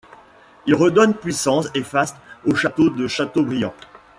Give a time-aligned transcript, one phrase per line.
[0.65, 2.17] Il redonne puissance et faste
[2.47, 3.75] au château de Châteaubriant.